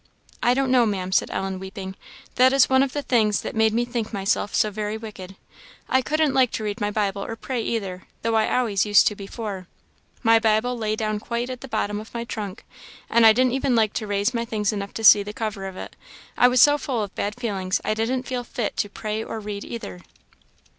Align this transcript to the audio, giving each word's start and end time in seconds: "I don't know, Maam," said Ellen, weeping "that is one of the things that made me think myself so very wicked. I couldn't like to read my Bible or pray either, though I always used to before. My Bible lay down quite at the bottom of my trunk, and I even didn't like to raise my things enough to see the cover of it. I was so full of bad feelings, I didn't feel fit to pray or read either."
"I 0.41 0.55
don't 0.55 0.71
know, 0.71 0.87
Maam," 0.87 1.11
said 1.11 1.29
Ellen, 1.29 1.59
weeping 1.59 1.95
"that 2.33 2.53
is 2.53 2.67
one 2.67 2.81
of 2.81 2.91
the 2.93 3.03
things 3.03 3.41
that 3.41 3.53
made 3.55 3.71
me 3.71 3.85
think 3.85 4.11
myself 4.11 4.55
so 4.55 4.71
very 4.71 4.97
wicked. 4.97 5.35
I 5.87 6.01
couldn't 6.01 6.33
like 6.33 6.49
to 6.53 6.63
read 6.63 6.81
my 6.81 6.89
Bible 6.89 7.23
or 7.23 7.35
pray 7.35 7.61
either, 7.61 8.07
though 8.23 8.33
I 8.33 8.51
always 8.57 8.83
used 8.83 9.05
to 9.09 9.15
before. 9.15 9.67
My 10.23 10.39
Bible 10.39 10.75
lay 10.75 10.95
down 10.95 11.19
quite 11.19 11.51
at 11.51 11.61
the 11.61 11.67
bottom 11.67 11.99
of 11.99 12.15
my 12.15 12.23
trunk, 12.23 12.65
and 13.11 13.27
I 13.27 13.29
even 13.29 13.49
didn't 13.49 13.75
like 13.75 13.93
to 13.93 14.07
raise 14.07 14.33
my 14.33 14.43
things 14.43 14.73
enough 14.73 14.95
to 14.95 15.03
see 15.03 15.21
the 15.21 15.33
cover 15.33 15.67
of 15.67 15.77
it. 15.77 15.95
I 16.35 16.47
was 16.47 16.63
so 16.63 16.79
full 16.79 17.03
of 17.03 17.13
bad 17.13 17.35
feelings, 17.39 17.79
I 17.85 17.93
didn't 17.93 18.23
feel 18.25 18.43
fit 18.43 18.75
to 18.77 18.89
pray 18.89 19.23
or 19.23 19.39
read 19.39 19.63
either." 19.63 19.99